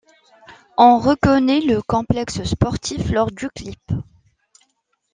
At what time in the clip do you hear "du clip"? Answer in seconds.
3.29-3.91